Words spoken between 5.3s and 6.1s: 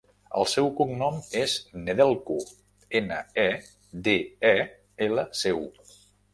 ce, u.